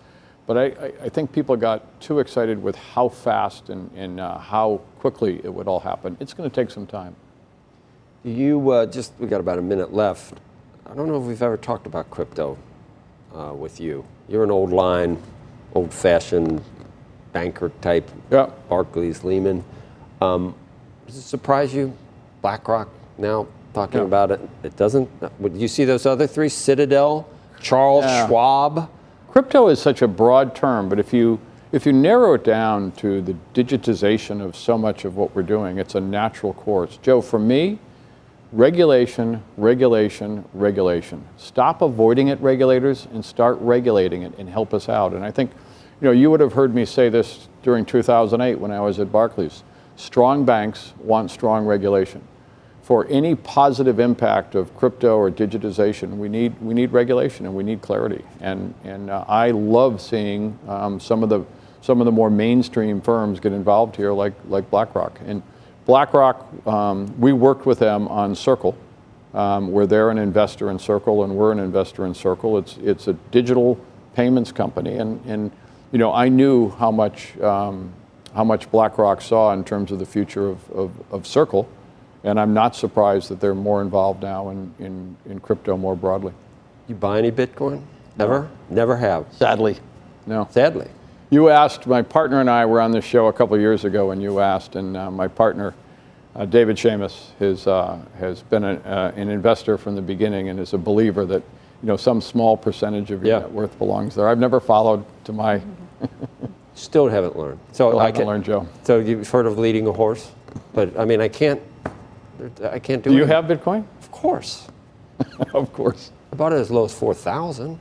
[0.47, 4.39] But I, I, I think people got too excited with how fast and, and uh,
[4.39, 6.17] how quickly it would all happen.
[6.21, 7.17] It's going to take some time.
[8.23, 10.39] You uh, just, we got about a minute left.
[10.87, 12.59] I don't know if we've ever talked about crypto
[13.35, 14.05] uh, with you.
[14.29, 15.21] You're an old line,
[15.75, 16.63] old fashioned
[17.33, 18.51] banker type, yeah.
[18.69, 19.65] Barclays, Lehman.
[20.21, 20.55] Um,
[21.07, 21.97] does it surprise you?
[22.43, 24.41] BlackRock now talking about it.
[24.63, 25.11] It doesn't.
[25.41, 26.49] Would you see those other three?
[26.49, 27.29] Citadel,
[27.61, 28.27] Charles Yeah.
[28.27, 28.89] Schwab.
[29.29, 31.39] crypto is such a broad term, but if you
[31.73, 35.79] if you narrow it down to the digitization of so much of what we're doing,
[35.79, 36.99] it's a natural course.
[37.03, 37.81] Joe, for me,
[38.53, 41.25] regulation, regulation, regulation.
[41.37, 45.15] Stop avoiding it, regulators, and start regulating it and help us out.
[45.15, 45.51] And I think,
[46.01, 49.11] you know, you would have heard me say this during 2008 when I was at
[49.11, 49.65] Barclays.
[49.97, 52.23] Strong banks want strong regulation.
[52.85, 57.63] For any positive impact of crypto or digitization, we need we need regulation and we
[57.65, 58.23] need clarity.
[58.41, 61.47] And and uh, I love seeing um, some of the
[61.81, 65.19] some of the more mainstream firms get involved here, like like BlackRock.
[65.27, 65.43] And
[65.87, 68.77] BlackRock, um, we worked with them on Circle,
[69.33, 72.59] um, where they're an investor in Circle and we're an investor in Circle.
[72.59, 73.79] It's it's a digital
[74.15, 75.51] payments company, and and
[75.91, 77.95] you know I knew how much um,
[78.35, 81.67] how much BlackRock saw in terms of the future of, of, of Circle,
[82.25, 86.33] and I'm not surprised that they're more involved now in, in, in crypto more broadly.
[86.89, 87.83] You buy any Bitcoin?
[88.17, 88.49] Never?
[88.71, 89.27] Never have.
[89.33, 89.77] Sadly.
[90.27, 90.49] No.
[90.51, 90.89] Sadly.
[91.31, 94.11] You asked, my partner and I were on this show a couple of years ago,
[94.11, 95.75] and you asked, and uh, my partner,
[96.37, 100.59] uh, David Schamis, has, uh, has been a, uh, an investor from the beginning and
[100.61, 101.43] is a believer that
[101.83, 103.41] you know some small percentage of your Yeah.
[103.41, 104.29] net worth belongs there.
[104.29, 105.61] I've never followed to my.
[106.77, 107.59] Still haven't learned.
[107.73, 108.67] So Still I haven't can- learned, Joe.
[108.85, 110.31] So you've heard of leading a horse,
[110.73, 111.61] but I mean, I can't.
[112.63, 113.11] I can't do.
[113.11, 113.29] Do you it.
[113.29, 113.85] have Bitcoin?
[114.01, 114.69] Of course.
[115.55, 116.11] of course.
[116.33, 117.79] I bought it as low as four thousand.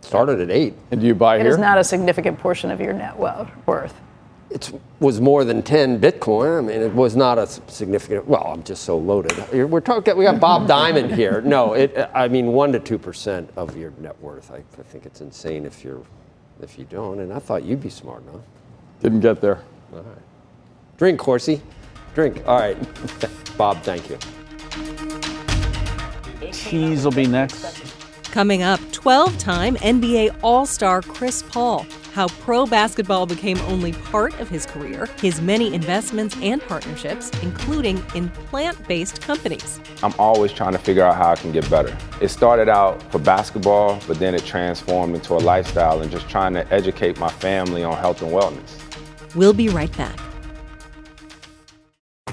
[0.00, 0.74] Started at eight.
[0.90, 1.46] And do you buy here?
[1.46, 3.94] It is not a significant portion of your net wo- worth.
[4.50, 4.70] It
[5.00, 6.58] was more than 10 Bitcoin.
[6.58, 8.26] I mean, it was not a significant.
[8.28, 9.32] Well, I'm just so loaded.
[9.70, 10.14] We're talking.
[10.16, 11.40] We got Bob Diamond here.
[11.40, 11.96] No, it.
[12.12, 14.50] I mean, one to two percent of your net worth.
[14.50, 16.02] I, I think it's insane if you're,
[16.60, 17.20] if you don't.
[17.20, 18.42] And I thought you'd be smart enough.
[19.00, 19.60] Didn't get there.
[19.94, 20.18] All right.
[20.98, 21.62] Drink, Horsey.
[22.14, 22.42] Drink.
[22.46, 22.76] All right.
[23.56, 24.18] Bob, thank you.
[26.52, 27.82] Cheese will be next.
[28.32, 31.86] Coming up, 12 time NBA All Star Chris Paul.
[32.14, 38.02] How pro basketball became only part of his career, his many investments and partnerships, including
[38.14, 39.80] in plant based companies.
[40.02, 41.96] I'm always trying to figure out how I can get better.
[42.20, 46.52] It started out for basketball, but then it transformed into a lifestyle and just trying
[46.54, 48.78] to educate my family on health and wellness.
[49.34, 50.18] We'll be right back.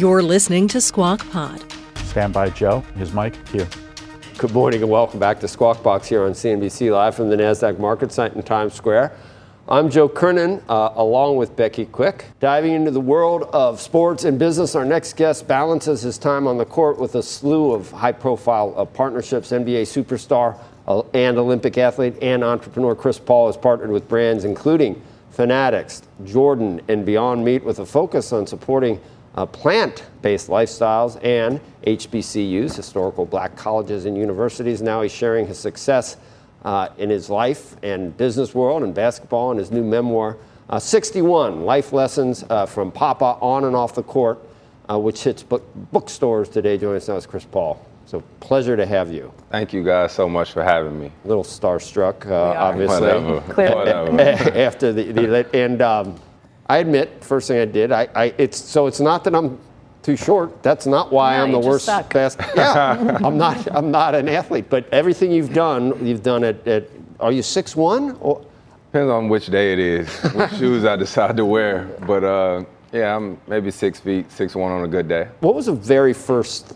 [0.00, 1.62] You're listening to Squawk Pod.
[2.06, 2.80] Stand by, Joe.
[2.96, 3.36] His mic.
[3.50, 3.68] here.
[4.38, 7.78] Good morning and welcome back to Squawk Box here on CNBC Live from the NASDAQ
[7.78, 9.14] market site in Times Square.
[9.68, 12.24] I'm Joe Kernen, uh, along with Becky Quick.
[12.40, 16.56] Diving into the world of sports and business, our next guest balances his time on
[16.56, 19.50] the court with a slew of high profile uh, partnerships.
[19.50, 20.58] NBA superstar
[20.88, 26.80] uh, and Olympic athlete and entrepreneur Chris Paul has partnered with brands including Fanatics, Jordan,
[26.88, 28.98] and Beyond Meat with a focus on supporting
[29.40, 34.82] uh, plant based lifestyles and HBCUs, historical black colleges and universities.
[34.82, 36.18] Now he's sharing his success
[36.62, 40.36] uh, in his life and business world and basketball in his new memoir,
[40.68, 44.38] uh, 61 Life Lessons uh, from Papa on and off the court,
[44.90, 46.76] uh, which hits book- bookstores today.
[46.76, 47.84] Joining us now is Chris Paul.
[48.04, 49.32] So pleasure to have you.
[49.50, 51.10] Thank you guys so much for having me.
[51.24, 53.00] A little starstruck, uh, obviously.
[53.00, 53.40] Whatever.
[53.40, 54.20] Whatever.
[54.58, 56.20] After the, the and um,
[56.70, 59.58] I admit, first thing I did, I, I it's so it's not that I'm
[60.02, 60.62] too short.
[60.62, 62.12] That's not why No, I'm the just worst suck.
[62.12, 63.66] bas- Yeah, I'm not.
[63.76, 64.70] I'm not an athlete.
[64.70, 66.66] But everything you've done, you've done at.
[66.68, 66.84] at
[67.18, 68.16] are you six one?
[68.20, 68.40] Or
[68.92, 71.88] Depends on which day it is, what shoes I decide to wear.
[72.06, 75.28] But uh, yeah, I'm maybe six feet, six one on a good day.
[75.40, 76.74] what was the very first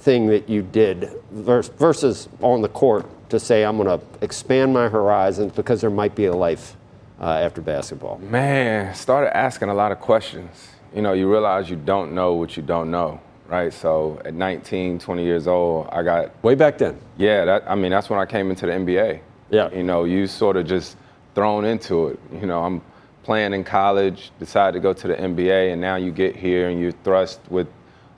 [0.00, 4.88] thing that you did versus on the court to say I'm going to expand my
[4.88, 6.76] horizons because there might be a life
[7.20, 8.18] uh, after basketball?
[8.18, 10.70] Man, started asking a lot of questions.
[10.94, 13.72] You know, you realize you don't know what you don't know, right?
[13.72, 16.98] So at 19, 20 years old, I got way back then.
[17.16, 19.20] Yeah, that I mean that's when I came into the NBA.
[19.50, 19.72] Yeah.
[19.74, 20.96] You know, you sort of just
[21.34, 22.20] thrown into it.
[22.32, 22.82] You know, I'm
[23.22, 26.80] playing in college, decided to go to the NBA, and now you get here and
[26.80, 27.68] you're thrust with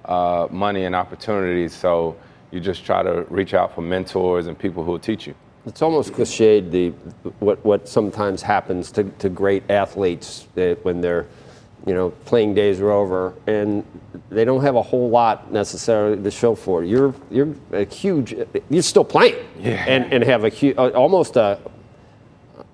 [0.05, 1.75] uh, money and opportunities.
[1.75, 2.17] So
[2.51, 5.35] you just try to reach out for mentors and people who will teach you.
[5.67, 6.91] It's almost cliched the
[7.41, 11.27] what what sometimes happens to, to great athletes that when they're
[11.87, 13.83] you know, playing days are over, and
[14.29, 16.83] they don't have a whole lot necessarily to show for.
[16.85, 16.89] it.
[16.89, 18.35] You're you're a huge.
[18.69, 19.83] You're still playing, Yeah.
[19.89, 21.59] and and have a huge, almost a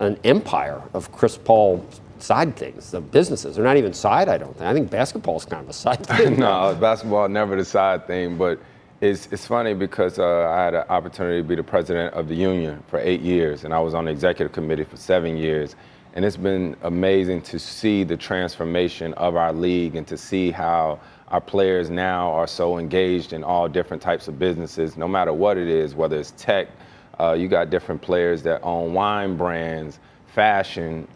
[0.00, 1.86] an empire of Chris Paul
[2.18, 3.54] side things, the businesses.
[3.56, 4.28] They're not even side.
[4.28, 4.66] I don't think.
[4.68, 6.38] I think basketball is kind of a side thing.
[6.40, 8.58] no, basketball never the side thing, but
[9.00, 12.34] it's it's funny because uh, I had an opportunity to be the president of the
[12.34, 15.76] union for eight years, and I was on the executive committee for seven years,
[16.14, 20.98] and it's been amazing to see the transformation of our league and to see how
[21.28, 25.58] our players now are so engaged in all different types of businesses, no matter what
[25.58, 26.68] it is, whether it's tech.
[27.18, 31.06] Uh, you got different players that own wine brands, fashion,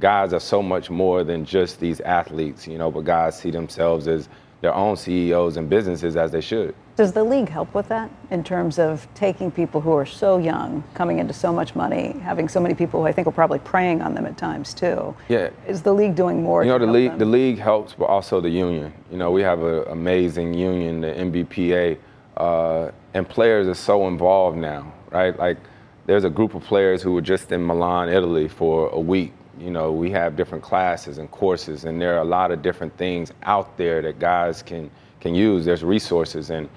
[0.00, 4.06] guys are so much more than just these athletes, you know, but guys see themselves
[4.08, 4.28] as
[4.60, 6.74] their own CEOs and businesses as they should.
[6.96, 10.84] Does the league help with that in terms of taking people who are so young,
[10.94, 14.00] coming into so much money, having so many people who I think are probably preying
[14.00, 15.16] on them at times too?
[15.28, 15.50] Yeah.
[15.66, 16.62] Is the league doing more?
[16.62, 17.18] You know, to the help league, them?
[17.18, 18.92] the league helps, but also the union.
[19.10, 21.98] You know, we have an amazing union, the NBPA,
[22.36, 25.36] uh, and players are so involved now, right?
[25.36, 25.58] Like,
[26.06, 29.32] there's a group of players who were just in Milan, Italy for a week.
[29.58, 32.96] You know, we have different classes and courses, and there are a lot of different
[32.96, 35.64] things out there that guys can can use.
[35.64, 36.68] There's resources, and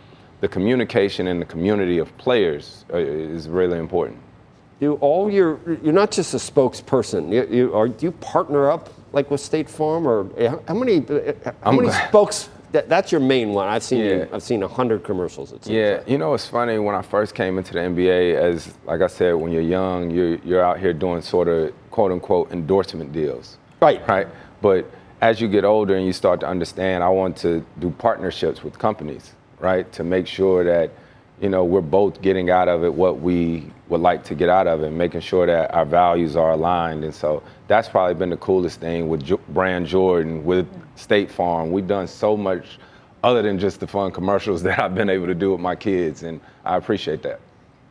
[0.42, 4.20] the communication in the community of players uh, is really important.
[4.80, 7.32] Do all your you're not just a spokesperson.
[7.34, 10.98] You, you are do you partner up like with State Farm or eh, how many
[11.10, 12.50] eh, how I'm many glad- spokes?
[12.74, 13.66] That, that's your main one.
[13.70, 14.26] I've seen you, Yeah.
[14.34, 15.54] I've seen a hundred commercials.
[15.54, 16.10] It Yeah, like.
[16.10, 18.36] you know it's funny when I first came into the NBA.
[18.36, 22.12] As like I said, when you're young, you're you're out here doing sort of quote
[22.12, 23.58] unquote endorsement deals.
[23.82, 24.06] Right.
[24.08, 24.28] Right.
[24.62, 24.86] But
[25.22, 28.78] as you get older and you start to understand, I want to do partnerships with
[28.78, 30.92] companies, right, to make sure that
[31.42, 34.68] you know we're both getting out of it what we would like to get out
[34.68, 37.04] of it, making sure that our values are aligned.
[37.04, 41.72] And so that's probably been the coolest thing with Jo- Brand Jordan, with State Farm.
[41.72, 42.80] We've done so much
[43.24, 46.24] other than just the fun commercials that I've been able to do with my kids,
[46.24, 47.40] and I appreciate that.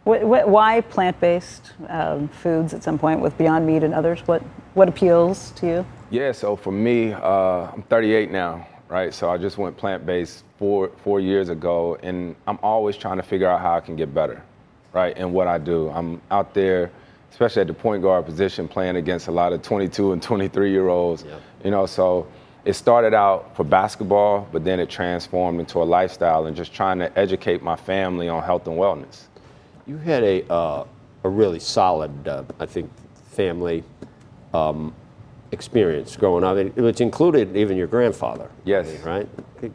[0.04, 4.20] What, what, why plant-based um, foods at some point with Beyond Meat and others?
[4.26, 4.42] What
[4.74, 5.86] what appeals to you?
[6.10, 9.12] Yeah, so for me, uh, I'm 38 now, right?
[9.12, 13.48] So I just went plant-based four four years ago, and I'm always trying to figure
[13.48, 14.42] out how I can get better,
[14.92, 15.16] right?
[15.16, 16.90] In what I do, I'm out there,
[17.30, 20.88] especially at the point guard position, playing against a lot of 22 and 23 year
[20.88, 21.24] olds,
[21.64, 21.86] you know.
[21.86, 22.26] So
[22.64, 26.98] it started out for basketball, but then it transformed into a lifestyle, and just trying
[26.98, 29.22] to educate my family on health and wellness.
[29.86, 30.84] You had a uh,
[31.24, 32.90] a really solid, uh, I think,
[33.32, 33.82] family
[34.54, 34.94] um,
[35.52, 38.50] experience growing up, which included even your grandfather.
[38.64, 38.88] Yes.
[39.04, 39.28] Right.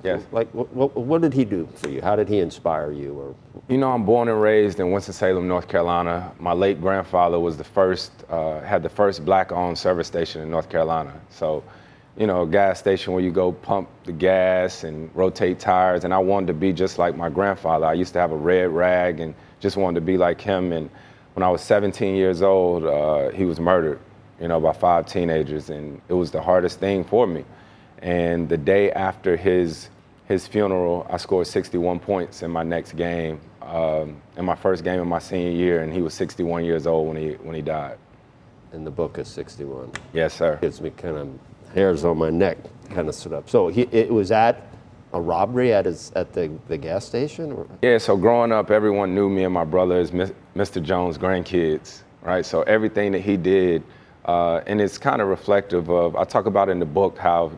[0.04, 0.22] Yes.
[0.32, 2.02] Like, what, what, what did he do for you?
[2.02, 3.14] How did he inspire you?
[3.14, 3.36] Or
[3.68, 6.32] You know, I'm born and raised in Winston-Salem, North Carolina.
[6.40, 10.70] My late grandfather was the first, uh, had the first black-owned service station in North
[10.70, 11.20] Carolina.
[11.30, 11.64] So,
[12.18, 16.04] you know, a gas station where you go pump the gas and rotate tires.
[16.04, 17.86] And I wanted to be just like my grandfather.
[17.86, 20.74] I used to have a red rag and just wanted to be like him.
[20.74, 20.90] And
[21.34, 24.00] when I was 17 years old, uh, he was murdered,
[24.41, 25.69] you know, by five teenagers.
[25.69, 27.45] And it was the hardest thing for me.
[27.99, 29.89] And the day after his
[30.25, 35.01] his funeral, I scored 61 points in my next game, um, in my first game
[35.01, 37.97] of my senior year, and he was 61 years old when he when he died.
[38.73, 39.91] in the book is 61.
[40.13, 40.58] Yes, sir.
[40.62, 41.30] Gives me kind of
[41.75, 42.58] hairs on my neck,
[42.89, 43.49] kind of stood up.
[43.49, 44.67] So he, it was at
[45.13, 47.51] a robbery at his at the, the gas station.
[47.51, 47.67] Or?
[47.82, 50.82] Yeah, so growing up, everyone knew me and my brother as Mr.
[50.82, 52.45] Jones' grandkids, right?
[52.45, 53.84] So everything that he did,
[54.26, 57.52] uh, and it's kind of reflective of, I talk about in the book how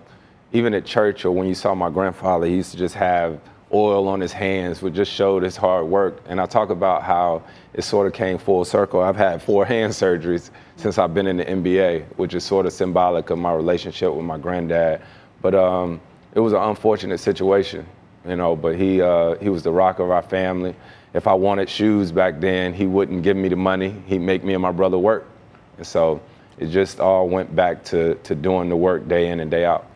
[0.54, 3.40] even at church or when you saw my grandfather, he used to just have
[3.74, 6.22] oil on his hands, which just showed his hard work.
[6.28, 7.42] And I talk about how
[7.74, 9.02] it sort of came full circle.
[9.02, 12.74] I've had four hand surgeries since I've been in the NBA, which is sort of
[12.74, 15.02] symbolic of my relationship with my granddad.
[15.42, 16.00] But um,
[16.34, 17.86] it was an unfortunate situation,
[18.28, 18.56] you know.
[18.56, 20.76] But he uh, he was the rock of our family.
[21.14, 24.02] If I wanted shoes back then, he wouldn't give me the money.
[24.08, 25.28] He'd make me and my brother work,
[25.78, 26.22] and so
[26.58, 29.88] it just all went back to to doing the work day in and day out.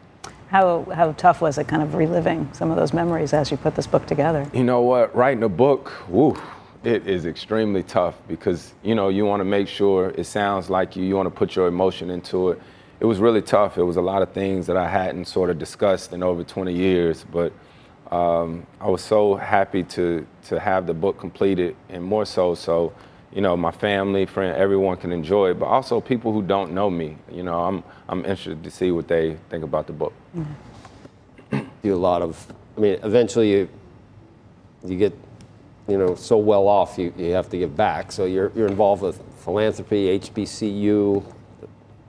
[0.49, 3.75] How how tough was it, kind of reliving some of those memories as you put
[3.75, 4.49] this book together?
[4.53, 5.13] You know what?
[5.15, 6.37] Writing a book, woo,
[6.83, 10.95] it is extremely tough because you know you want to make sure it sounds like
[10.95, 11.03] you.
[11.03, 12.61] You want to put your emotion into it.
[12.99, 13.77] It was really tough.
[13.77, 16.73] It was a lot of things that I hadn't sort of discussed in over 20
[16.73, 17.53] years, but
[18.11, 22.93] um, I was so happy to to have the book completed, and more so, so
[23.33, 26.89] you know, my family, friend, everyone can enjoy it, but also people who don't know
[26.89, 27.17] me.
[27.31, 30.13] You know, I'm I'm interested to see what they think about the book.
[30.35, 31.59] Mm-hmm.
[31.83, 32.53] do a lot of.
[32.77, 33.69] I mean, eventually you
[34.85, 35.13] you get
[35.87, 38.11] you know so well off you, you have to give back.
[38.11, 41.23] So you're you're involved with philanthropy, HBCU,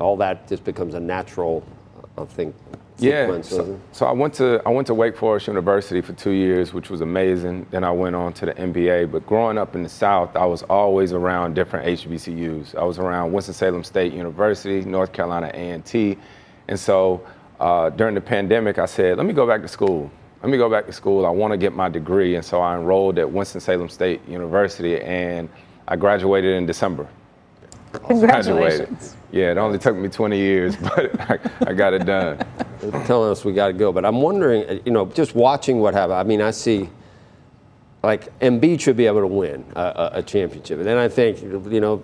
[0.01, 1.65] all that just becomes a natural,
[2.17, 2.55] I think,
[2.99, 3.97] Yeah, sequence, so, wasn't it?
[3.97, 7.01] so I went to I went to Wake Forest University for two years, which was
[7.01, 7.67] amazing.
[7.71, 9.13] Then I went on to the NBA.
[9.13, 12.75] But growing up in the South, I was always around different HBCUs.
[12.75, 16.19] I was around Winston Salem State University, North Carolina A&T,
[16.67, 17.25] and so
[17.61, 20.11] uh, during the pandemic, I said, let me go back to school.
[20.43, 21.27] Let me go back to school.
[21.27, 25.01] I want to get my degree, and so I enrolled at Winston Salem State University,
[25.01, 25.49] and
[25.89, 27.09] I graduated in December.
[27.93, 29.17] Congratulations.
[29.31, 32.39] Yeah, it only took me 20 years, but I, I got it done.
[32.81, 33.93] They're telling us we got to go.
[33.93, 36.15] But I'm wondering, uh, you know, just watching what happened.
[36.15, 36.89] I mean, I see,
[38.03, 40.79] like, Embiid should be able to win a, a, a championship.
[40.79, 42.03] And then I think, you know,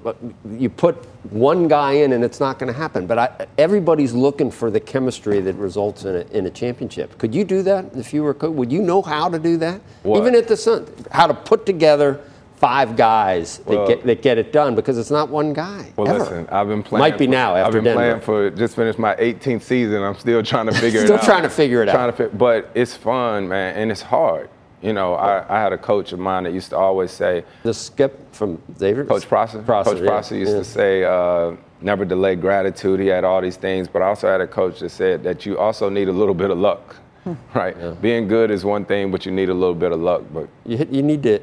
[0.50, 0.96] you put
[1.30, 3.06] one guy in and it's not going to happen.
[3.06, 7.16] But I, everybody's looking for the chemistry that results in a, in a championship.
[7.18, 8.52] Could you do that if you were a coach?
[8.52, 9.80] Would you know how to do that?
[10.02, 10.18] What?
[10.18, 12.20] Even at the Sun, how to put together
[12.56, 15.92] five guys that, Well- get, that get it done because it's not one guy.
[15.96, 16.18] Well, ever.
[16.20, 17.00] listen, I've been playing.
[17.00, 17.98] Might be for- now after I've been Denver.
[18.00, 20.02] playing for just finished my 18th season.
[20.02, 21.20] I'm still trying to figure it out.
[21.20, 22.16] Still trying to figure it Trying out.
[22.18, 24.48] to but it's fun, man, and it's hard.
[24.82, 27.44] You know, I, I had a coach of mine that used to always say.
[27.62, 29.06] The skip from Xavier.
[29.06, 29.62] Coach Prosser.
[29.62, 30.58] Prosser, coach yeah, Prosser used yeah.
[30.58, 34.42] to say, uh, "Never delay gratitude." He had all these things, but I also had
[34.42, 36.96] a coach that said that you also need a little bit of luck.
[37.54, 37.74] Right.
[38.02, 40.24] Being good is one thing, but you need a little bit of luck.
[40.34, 41.40] But You, you need to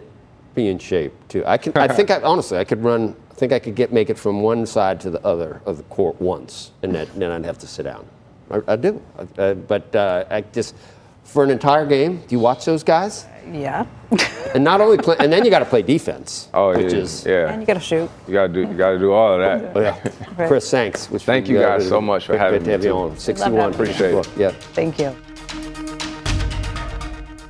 [0.53, 1.43] be in shape too.
[1.45, 1.75] I can.
[1.75, 2.11] I think.
[2.11, 3.15] I, honestly, I could run.
[3.31, 5.83] I think I could get make it from one side to the other of the
[5.83, 8.05] court once, and that, then I'd have to sit down.
[8.49, 9.01] I, I do.
[9.37, 10.75] Uh, but uh, I just
[11.23, 12.17] for an entire game.
[12.27, 13.25] Do you watch those guys?
[13.51, 13.85] Yeah.
[14.53, 16.49] And not only play, and then you got to play defense.
[16.53, 17.53] oh which yeah, is yeah.
[17.53, 18.09] And you got to shoot.
[18.27, 18.59] You gotta do.
[18.59, 19.77] You gotta do all of that.
[19.77, 19.79] Oh,
[20.37, 20.47] yeah.
[20.47, 21.09] Chris, thanks.
[21.09, 23.17] Which Thank you guys so much for great, having great to me, have you on.
[23.17, 23.73] 61.
[23.73, 24.11] Appreciate it.
[24.11, 24.51] Book, Yeah.
[24.51, 25.15] Thank you.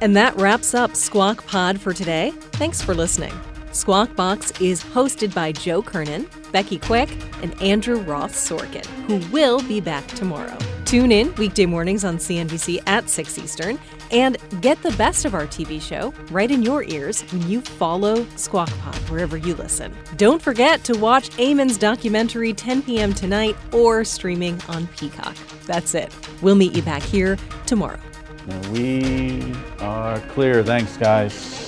[0.02, 2.32] And that wraps up Squawk Pod for today.
[2.54, 3.34] Thanks for listening.
[3.72, 7.10] Squawk Box is hosted by Joe Kernen, Becky Quick,
[7.42, 10.58] and Andrew Ross Sorkin, who will be back tomorrow.
[10.84, 13.80] Tune in weekday mornings on CNBC at 6 Eastern
[14.12, 18.26] and get the best of our TV show right in your ears when you follow
[18.36, 19.96] Squawk Pod wherever you listen.
[20.18, 23.14] Don't forget to watch Eamon's documentary 10 p.m.
[23.14, 25.38] tonight or streaming on Peacock.
[25.66, 26.14] That's it.
[26.42, 28.00] We'll meet you back here tomorrow.
[28.48, 30.64] And we are clear.
[30.64, 31.62] Thanks, guys.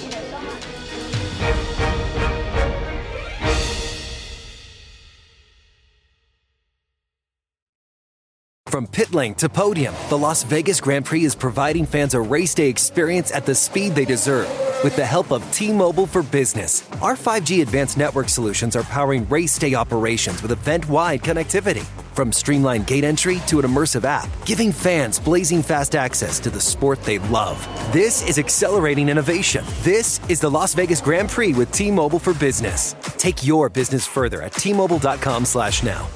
[8.73, 12.55] From pit lane to podium, the Las Vegas Grand Prix is providing fans a race
[12.55, 14.49] day experience at the speed they deserve.
[14.83, 19.29] With the help of T Mobile for Business, our 5G advanced network solutions are powering
[19.29, 21.85] race day operations with event wide connectivity.
[22.13, 26.61] From streamlined gate entry to an immersive app, giving fans blazing fast access to the
[26.61, 27.59] sport they love.
[27.91, 29.65] This is accelerating innovation.
[29.81, 32.95] This is the Las Vegas Grand Prix with T Mobile for Business.
[33.17, 36.09] Take your business further at T-Mobile.com slash now.